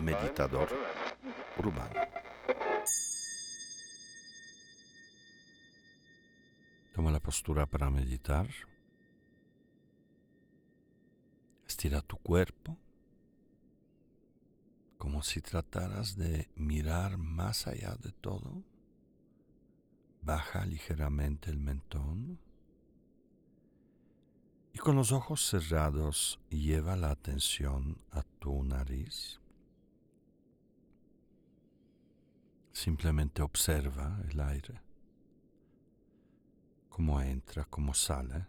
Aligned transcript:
Meditador 0.00 0.68
urbano. 1.58 2.00
Toma 6.94 7.10
la 7.10 7.20
postura 7.20 7.66
para 7.66 7.90
meditar. 7.90 8.48
Estira 11.66 12.00
tu 12.02 12.16
cuerpo 12.16 12.76
como 14.98 15.22
si 15.22 15.40
trataras 15.40 16.16
de 16.16 16.50
mirar 16.56 17.18
más 17.18 17.66
allá 17.66 17.94
de 17.96 18.12
todo. 18.12 18.62
Baja 20.20 20.66
ligeramente 20.66 21.50
el 21.50 21.58
mentón 21.58 22.40
y 24.78 24.80
con 24.80 24.94
los 24.94 25.10
ojos 25.10 25.44
cerrados 25.44 26.38
lleva 26.50 26.94
la 26.94 27.10
atención 27.10 27.98
a 28.12 28.22
tu 28.22 28.62
nariz. 28.62 29.40
Simplemente 32.70 33.42
observa 33.42 34.20
el 34.30 34.40
aire, 34.40 34.80
cómo 36.88 37.20
entra, 37.20 37.64
cómo 37.64 37.92
sale. 37.92 38.46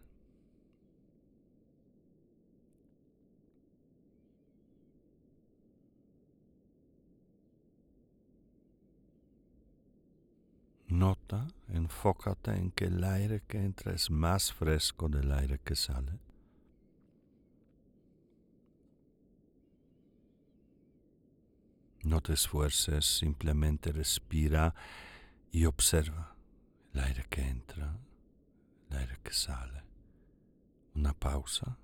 Nota, 10.89 11.48
enfócate 11.67 12.49
en 12.49 12.71
que 12.71 12.85
el 12.85 13.03
aire 13.03 13.43
que 13.47 13.59
entra 13.59 13.93
es 13.93 14.09
más 14.09 14.52
fresco 14.52 15.07
del 15.07 15.31
aire 15.31 15.59
que 15.59 15.75
sale. 15.75 16.20
No 22.03 22.22
te 22.22 22.33
esfuerces, 22.33 23.05
simplemente 23.05 23.91
respira 23.91 24.73
y 25.52 25.66
observa 25.66 26.36
el 26.94 27.02
aire 27.02 27.25
que 27.30 27.47
entra, 27.47 27.95
el 28.89 28.97
aire 28.97 29.19
que 29.22 29.31
sale. 29.31 29.83
Una 30.95 31.13
pausa. 31.13 31.78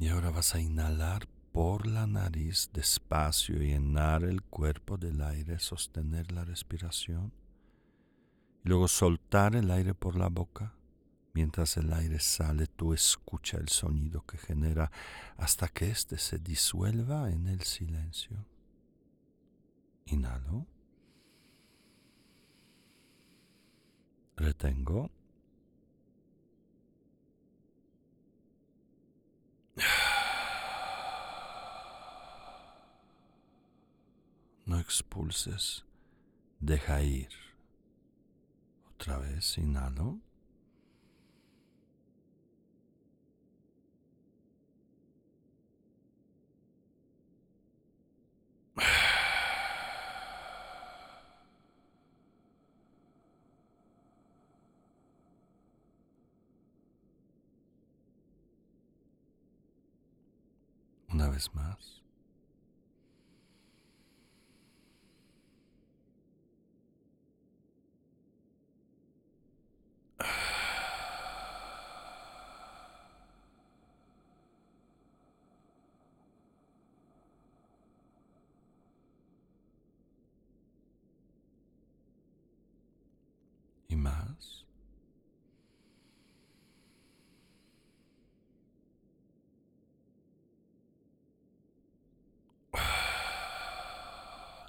Y 0.00 0.08
ahora 0.08 0.30
vas 0.30 0.54
a 0.54 0.60
inhalar 0.60 1.28
por 1.52 1.86
la 1.86 2.06
nariz 2.06 2.70
despacio, 2.72 3.56
llenar 3.58 4.24
el 4.24 4.40
cuerpo 4.40 4.96
del 4.96 5.20
aire, 5.20 5.58
sostener 5.58 6.32
la 6.32 6.42
respiración. 6.42 7.34
Y 8.64 8.70
luego 8.70 8.88
soltar 8.88 9.54
el 9.54 9.70
aire 9.70 9.92
por 9.92 10.16
la 10.16 10.28
boca. 10.28 10.74
Mientras 11.34 11.76
el 11.76 11.92
aire 11.92 12.18
sale, 12.18 12.66
tú 12.66 12.94
escucha 12.94 13.58
el 13.58 13.68
sonido 13.68 14.24
que 14.24 14.38
genera 14.38 14.90
hasta 15.36 15.68
que 15.68 15.90
éste 15.90 16.16
se 16.16 16.38
disuelva 16.38 17.30
en 17.30 17.46
el 17.46 17.60
silencio. 17.60 18.46
Inhalo. 20.06 20.66
Retengo. 24.34 25.10
No 34.66 34.78
expulses, 34.78 35.84
deja 36.60 37.02
ir. 37.02 37.28
Otra 38.94 39.18
vez, 39.18 39.58
inhalo. 39.58 40.20
Una 61.40 61.46
vez 61.46 61.54
más. 61.54 62.00
y 83.88 83.96
más. 83.96 84.66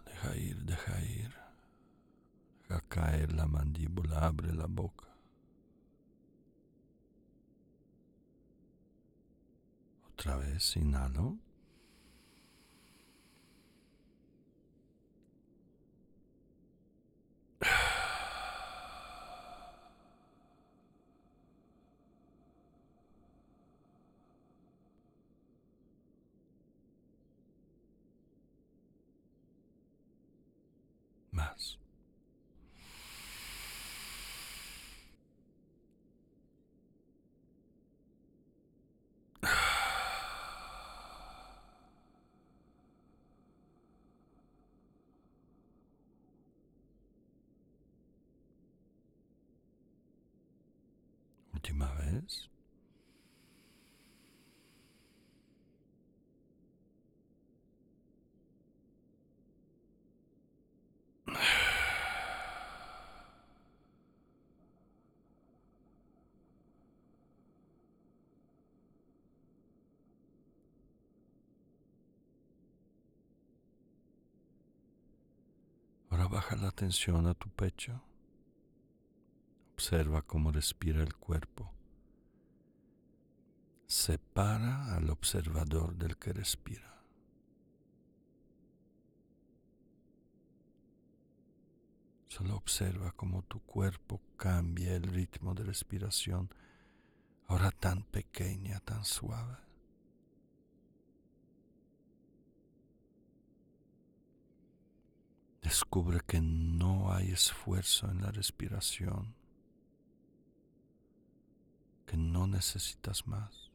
Deja 0.06 0.36
ir, 0.36 0.56
deja 0.66 1.02
ir. 1.02 1.32
Caer 2.92 3.32
la 3.32 3.46
mandíbula, 3.48 4.18
abre 4.28 4.54
la 4.54 4.66
boca. 4.68 5.08
Otra 10.10 10.36
vez, 10.36 10.76
inhalo. 10.76 11.38
Más. 31.32 31.80
Última 51.62 51.94
vez. 51.94 52.50
Ahora 76.10 76.28
baja 76.28 76.56
la 76.56 76.70
atención 76.70 77.28
a 77.28 77.36
tu 77.36 77.50
pecho. 77.50 78.02
Observa 79.82 80.22
cómo 80.22 80.52
respira 80.52 81.02
el 81.02 81.16
cuerpo. 81.16 81.74
Separa 83.88 84.96
al 84.96 85.10
observador 85.10 85.96
del 85.96 86.18
que 86.18 86.34
respira. 86.34 87.02
Solo 92.28 92.58
observa 92.58 93.12
cómo 93.14 93.42
tu 93.42 93.60
cuerpo 93.62 94.22
cambia 94.38 94.96
el 94.96 95.02
ritmo 95.02 95.56
de 95.56 95.64
respiración, 95.64 96.54
ahora 97.48 97.72
tan 97.72 98.04
pequeña, 98.04 98.82
tan 98.82 99.04
suave. 99.04 99.58
Descubre 105.64 106.20
que 106.28 106.40
no 106.40 107.12
hay 107.12 107.32
esfuerzo 107.32 108.12
en 108.12 108.22
la 108.22 108.30
respiración, 108.30 109.41
que 112.12 112.18
no 112.18 112.46
necesitas 112.46 113.26
más. 113.26 113.72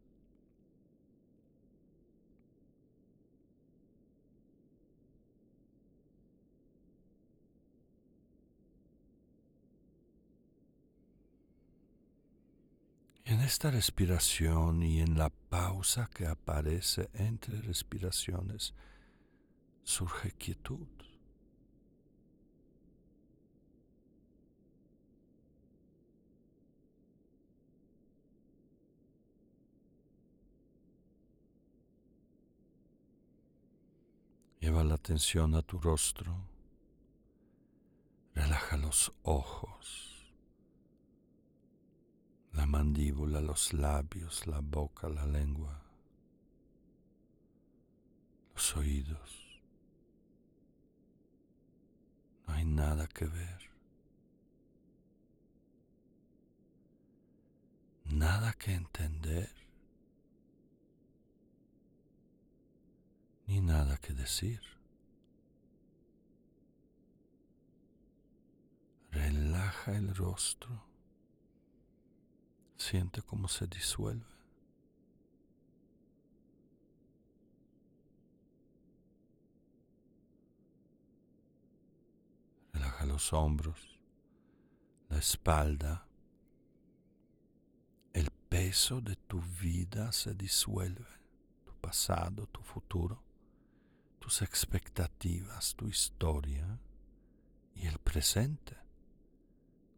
En 13.25 13.41
esta 13.41 13.71
respiración 13.71 14.82
y 14.82 15.00
en 15.00 15.17
la 15.17 15.31
pausa 15.31 16.11
que 16.12 16.27
aparece 16.27 17.09
entre 17.15 17.62
respiraciones 17.62 18.75
surge 19.82 20.32
quietud. 20.32 21.06
Lleva 34.67 34.83
la 34.83 34.95
atención 34.95 35.55
a 35.55 35.63
tu 35.63 35.79
rostro. 35.79 36.37
Relaja 38.35 38.77
los 38.77 39.13
ojos, 39.23 40.35
la 42.53 42.67
mandíbula, 42.67 43.41
los 43.41 43.73
labios, 43.73 44.45
la 44.49 44.59
boca, 44.59 45.09
la 45.09 45.25
lengua, 45.25 45.81
los 48.55 48.77
oídos. 48.77 49.63
No 52.49 52.55
hay 52.55 52.65
nada 52.65 53.07
que 53.07 53.27
ver. 53.27 53.71
Nada 58.07 58.53
que 58.55 58.75
entender. 58.75 59.66
Nada 63.61 63.97
que 63.99 64.12
decir. 64.12 64.61
Relaja 69.11 69.97
el 69.97 70.14
rostro. 70.14 70.85
Siente 72.76 73.23
cómo 73.23 73.49
se 73.49 73.67
disuelve. 73.67 74.25
Relaja 82.73 83.06
los 83.06 83.32
hombros, 83.32 83.99
la 85.08 85.19
espalda. 85.19 86.06
El 88.12 88.31
peso 88.31 89.00
de 89.00 89.17
tu 89.17 89.41
vida 89.41 90.12
se 90.12 90.35
disuelve, 90.35 91.06
tu 91.64 91.73
pasado, 91.81 92.47
tu 92.49 92.62
futuro 92.62 93.25
tus 94.26 94.43
expectativas, 94.43 95.76
tu 95.76 95.87
historia 95.87 96.81
y 97.76 97.87
el 97.87 97.96
presente 98.00 98.76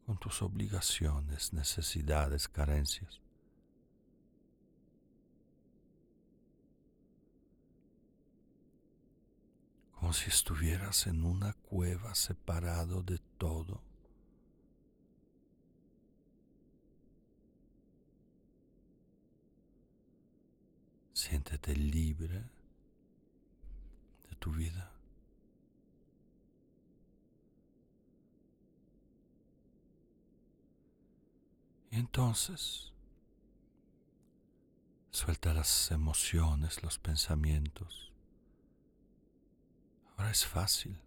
con 0.05 0.19
tus 0.19 0.43
obligaciones, 0.43 1.55
necesidades, 1.55 2.47
carencias. 2.47 3.23
Como 9.93 10.13
si 10.13 10.29
estuvieras 10.29 11.07
en 11.07 11.25
una 11.25 11.55
cueva 11.55 12.15
separado 12.15 13.03
de 13.03 13.19
todo. 13.39 13.81
Siéntete 21.15 21.75
libre 21.75 22.58
tu 24.39 24.53
vida. 24.53 24.93
Y 31.91 31.97
entonces 31.97 32.93
suelta 35.11 35.55
las 35.55 35.91
emociones, 35.91 36.83
los 36.83 36.99
pensamientos. 36.99 38.13
Ahora 40.17 40.31
es 40.31 40.45
fácil. 40.45 41.01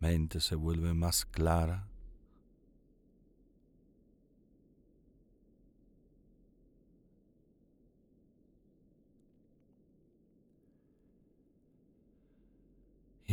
La 0.00 0.08
mente 0.08 0.40
se 0.40 0.54
vuelve 0.54 0.94
más 0.94 1.24
clara 1.24 1.91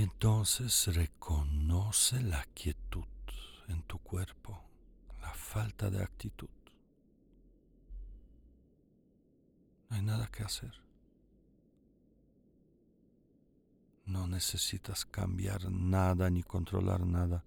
Entonces 0.02 0.88
reconoce 0.96 2.22
la 2.22 2.46
quietud 2.54 3.04
en 3.68 3.84
tu 3.84 4.00
cuerpo, 4.00 4.64
la 5.20 5.34
falta 5.34 5.90
de 5.90 6.02
actitud. 6.02 6.48
No 9.90 9.98
hay 9.98 10.02
nada 10.02 10.28
que 10.28 10.44
hacer. 10.44 10.74
No 14.06 14.26
necesitas 14.26 15.04
cambiar 15.04 15.70
nada 15.70 16.30
ni 16.30 16.44
controlar 16.44 17.06
nada, 17.06 17.44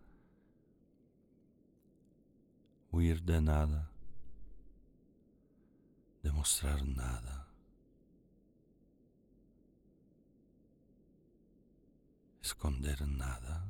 huir 2.91 3.23
de 3.23 3.41
nada, 3.41 3.91
demostrar 6.23 6.87
nada. 6.87 7.52
Esconder 12.53 13.01
nada. 13.09 13.65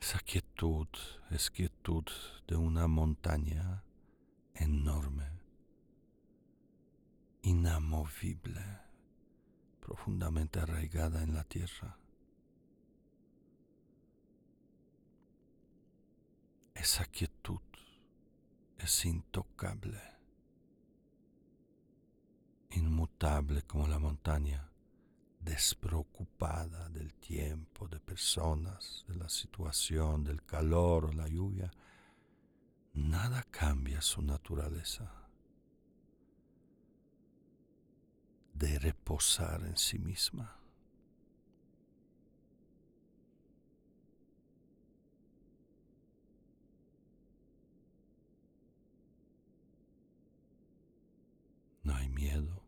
Esa 0.00 0.20
quietud 0.20 0.86
es 1.30 1.50
quietud 1.50 2.04
de 2.46 2.54
una 2.54 2.86
montaña 2.86 3.82
enorme, 4.54 5.28
inamovible, 7.42 8.64
profundamente 9.80 10.60
arraigada 10.60 11.24
en 11.24 11.34
la 11.34 11.42
tierra. 11.42 11.98
Esa 16.74 17.06
quietud 17.06 17.73
es 18.78 19.04
intocable, 19.04 20.00
inmutable 22.70 23.62
como 23.62 23.86
la 23.86 23.98
montaña, 23.98 24.70
despreocupada 25.40 26.88
del 26.88 27.14
tiempo, 27.14 27.86
de 27.88 28.00
personas, 28.00 29.04
de 29.08 29.16
la 29.16 29.28
situación, 29.28 30.24
del 30.24 30.42
calor 30.42 31.06
o 31.06 31.12
la 31.12 31.28
lluvia. 31.28 31.70
Nada 32.94 33.42
cambia 33.50 34.00
su 34.00 34.22
naturaleza 34.22 35.12
de 38.54 38.78
reposar 38.78 39.62
en 39.64 39.76
sí 39.76 39.98
misma. 39.98 40.56
No 51.84 51.94
hay 51.94 52.08
miedo. 52.08 52.62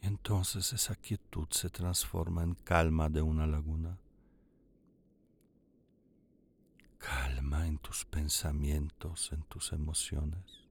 Y 0.00 0.06
entonces 0.06 0.72
esa 0.72 0.96
quietud 0.96 1.46
se 1.50 1.68
transforma 1.70 2.42
en 2.42 2.54
calma 2.54 3.08
de 3.08 3.22
una 3.22 3.46
laguna. 3.46 3.98
Calma 6.98 7.66
en 7.66 7.78
tus 7.78 8.04
pensamientos, 8.04 9.30
en 9.32 9.42
tus 9.42 9.72
emociones. 9.72 10.65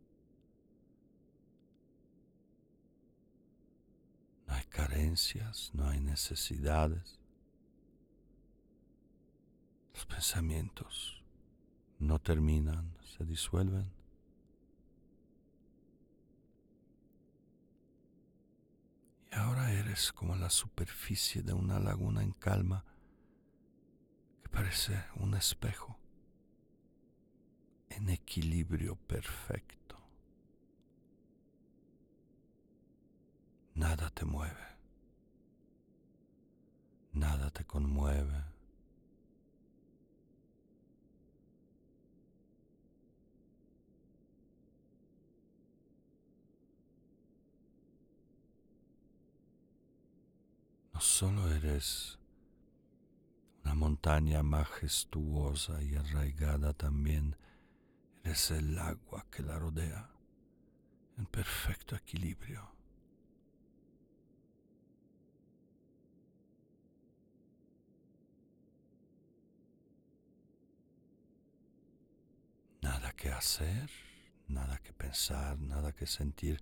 No 4.48 4.54
hay 4.54 4.64
carencias, 4.66 5.72
no 5.74 5.88
hay 5.88 6.00
necesidades. 6.00 7.20
Los 9.94 10.06
pensamientos 10.06 11.24
no 12.00 12.20
terminan, 12.20 12.96
se 13.18 13.26
disuelven. 13.26 13.92
Y 19.32 19.36
ahora 19.36 19.72
eres 19.72 20.12
como 20.12 20.36
la 20.36 20.50
superficie 20.50 21.42
de 21.42 21.54
una 21.54 21.80
laguna 21.80 22.22
en 22.24 22.32
calma 22.32 22.86
que 24.44 24.50
parece 24.50 25.04
un 25.16 25.34
espejo 25.34 25.98
en 27.90 28.10
equilibrio 28.10 28.96
perfecto. 28.96 29.85
Nada 33.76 34.10
te 34.10 34.26
mueve. 34.26 34.66
Nada 37.14 37.50
te 37.52 37.64
conmueve. 37.66 38.44
No 50.94 51.02
solo 51.02 51.50
eres 51.50 52.18
una 53.64 53.76
montaña 53.76 54.44
majestuosa 54.44 55.82
y 55.82 55.96
arraigada 55.96 56.74
también, 56.74 57.36
eres 58.24 58.52
el 58.52 58.78
agua 58.80 59.26
que 59.30 59.44
la 59.44 59.60
rodea 59.60 60.10
en 61.18 61.26
perfecto 61.26 61.96
equilibrio. 61.96 62.75
Nada 72.86 73.14
que 73.14 73.32
hacer, 73.32 73.90
nada 74.48 74.78
que 74.78 74.94
pensar, 74.94 75.58
nada 75.58 75.92
que 75.92 76.06
sentir, 76.06 76.62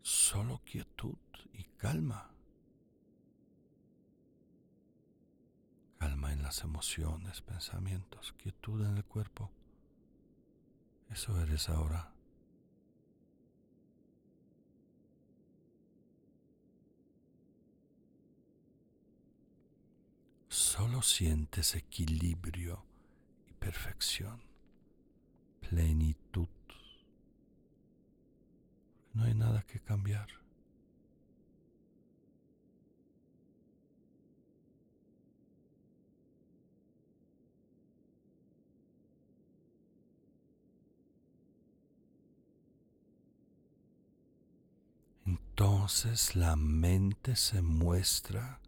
solo 0.00 0.60
quietud 0.64 1.16
y 1.52 1.62
calma. 1.76 2.28
Calma 6.00 6.32
en 6.32 6.42
las 6.42 6.64
emociones, 6.64 7.40
pensamientos, 7.40 8.32
quietud 8.32 8.84
en 8.84 8.96
el 8.96 9.04
cuerpo. 9.04 9.48
Eso 11.08 11.40
eres 11.40 11.68
ahora. 11.68 12.12
Solo 20.48 21.00
sientes 21.00 21.76
equilibrio 21.76 22.84
y 23.48 23.52
perfección 23.52 24.51
plenitud. 25.68 26.48
No 29.14 29.24
hay 29.24 29.34
nada 29.34 29.62
que 29.62 29.80
cambiar. 29.80 30.28
Entonces 45.26 46.34
la 46.34 46.56
mente 46.56 47.36
se 47.36 47.62
muestra 47.62 48.60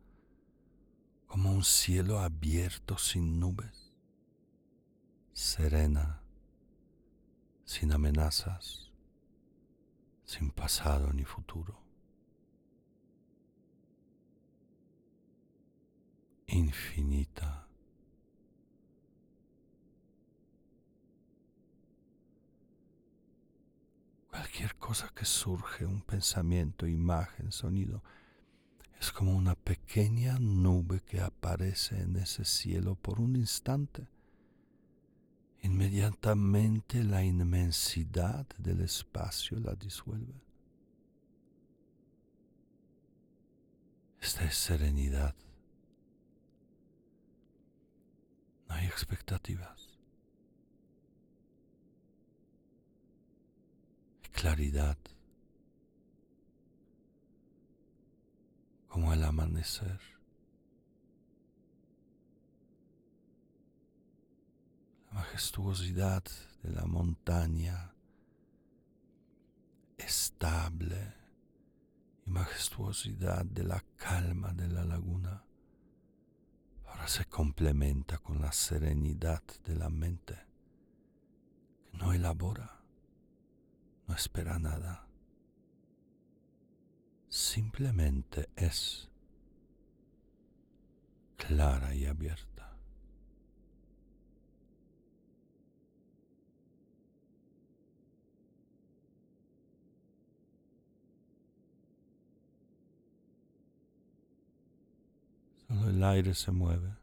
como 1.26 1.50
un 1.52 1.64
cielo 1.64 2.20
abierto 2.20 2.96
sin 2.98 3.40
nubes, 3.40 3.92
serena 5.32 6.23
sin 7.64 7.92
amenazas, 7.92 8.90
sin 10.24 10.50
pasado 10.50 11.12
ni 11.12 11.24
futuro. 11.24 11.80
Infinita. 16.46 17.66
Cualquier 24.30 24.76
cosa 24.76 25.10
que 25.14 25.24
surge, 25.24 25.86
un 25.86 26.02
pensamiento, 26.02 26.86
imagen, 26.86 27.50
sonido, 27.50 28.02
es 29.00 29.10
como 29.10 29.34
una 29.34 29.54
pequeña 29.54 30.38
nube 30.38 31.00
que 31.00 31.20
aparece 31.20 32.00
en 32.00 32.16
ese 32.16 32.44
cielo 32.44 32.94
por 32.94 33.20
un 33.20 33.36
instante 33.36 34.13
inmediatamente 35.64 37.02
la 37.02 37.24
inmensidad 37.24 38.46
del 38.58 38.82
espacio 38.82 39.58
la 39.58 39.74
disuelve. 39.74 40.34
Esta 44.20 44.44
es 44.44 44.56
serenidad. 44.56 45.34
No 48.68 48.74
hay 48.74 48.86
expectativas. 48.86 49.98
Claridad. 54.32 54.98
Como 58.88 59.14
el 59.14 59.24
amanecer. 59.24 60.00
Majestuosidad 65.14 66.24
de 66.64 66.72
la 66.72 66.86
montaña 66.86 67.94
estable 69.96 71.14
y 72.26 72.30
majestuosidad 72.30 73.44
de 73.44 73.62
la 73.62 73.84
calma 73.96 74.52
de 74.52 74.66
la 74.66 74.84
laguna 74.84 75.44
ahora 76.84 77.06
se 77.06 77.26
complementa 77.26 78.18
con 78.18 78.40
la 78.40 78.50
serenidad 78.50 79.44
de 79.64 79.76
la 79.76 79.88
mente 79.88 80.36
que 81.92 81.96
no 81.96 82.12
elabora, 82.12 82.80
no 84.08 84.16
espera 84.16 84.58
nada, 84.58 85.06
simplemente 87.28 88.48
es 88.56 89.08
clara 91.36 91.94
y 91.94 92.06
abierta. 92.06 92.53
El 105.88 106.02
aire 106.04 106.34
se 106.34 106.50
mueve. 106.50 106.94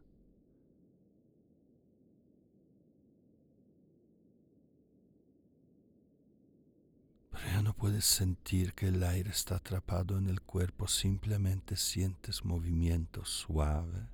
Pero 7.31 7.45
ya 7.45 7.61
no 7.61 7.73
puedes 7.73 8.05
sentir 8.05 8.73
que 8.73 8.87
el 8.87 9.03
aire 9.03 9.29
está 9.29 9.55
atrapado 9.55 10.17
en 10.17 10.27
el 10.27 10.41
cuerpo, 10.41 10.87
simplemente 10.87 11.75
sientes 11.75 12.45
movimiento 12.45 13.25
suave 13.25 14.07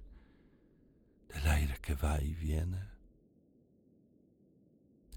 del 1.30 1.48
aire 1.48 1.78
que 1.82 1.96
va 1.96 2.22
y 2.22 2.34
viene 2.34 2.98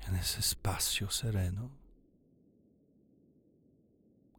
en 0.07 0.17
ese 0.17 0.41
espacio 0.41 1.11
sereno, 1.11 1.71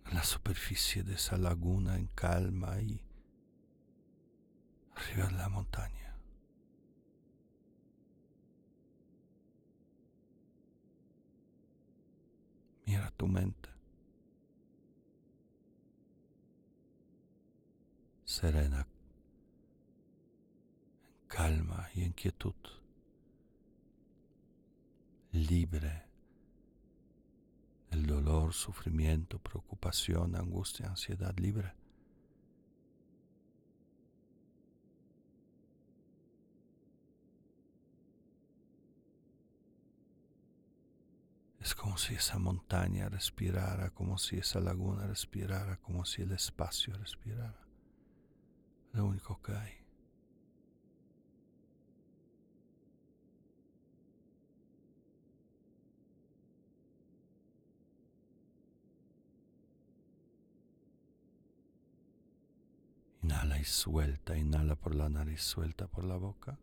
en 0.05 0.15
la 0.15 0.23
superficie 0.23 1.03
de 1.03 1.13
esa 1.13 1.37
laguna 1.37 1.95
en 1.97 2.07
calma 2.07 2.81
y 2.81 3.01
arriba 4.95 5.27
de 5.27 5.33
la 5.33 5.49
montaña. 5.49 6.15
Mira 12.85 13.11
tu 13.11 13.27
mente. 13.27 13.69
Serena, 18.25 18.79
en 18.79 18.87
calma 21.27 21.89
y 21.93 22.03
en 22.03 22.13
quietud, 22.13 22.55
libre 25.31 26.05
del 27.89 28.05
dolor, 28.05 28.53
sufrimiento, 28.53 29.37
preocupación, 29.39 30.35
angustia, 30.37 30.87
ansiedad, 30.87 31.37
libre. 31.37 31.73
Es 41.61 41.75
como 41.75 41.95
si 41.97 42.15
esa 42.15 42.39
montaña 42.39 43.07
respirara, 43.07 43.91
como 43.91 44.17
si 44.17 44.37
esa 44.37 44.59
laguna 44.59 45.05
respirara, 45.05 45.77
como 45.77 46.05
si 46.05 46.23
el 46.23 46.31
espacio 46.31 46.95
respirara. 46.95 47.67
Lo 48.93 49.05
único 49.05 49.39
que 49.43 49.53
hay. 49.53 49.73
Inhala 63.21 63.59
y 63.59 63.65
suelta, 63.65 64.35
inhala 64.35 64.75
por 64.75 64.95
la 64.95 65.09
nariz, 65.09 65.41
suelta 65.41 65.85
por 65.87 66.05
la 66.05 66.17
boca. 66.17 66.57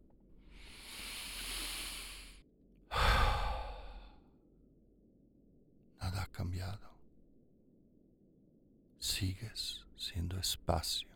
Espacio, 10.39 11.09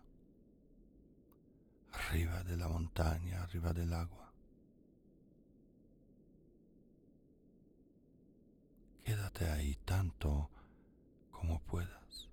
arriba 1.92 2.42
de 2.44 2.56
la 2.56 2.68
montaña, 2.68 3.42
arriba 3.42 3.72
del 3.72 3.92
agua. 3.92 4.32
Quédate 9.04 9.50
ahí 9.50 9.76
tanto 9.84 10.48
como 11.30 11.60
puedas. 11.60 12.31